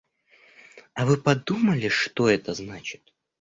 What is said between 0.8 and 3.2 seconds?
А вы подумали, что это значит?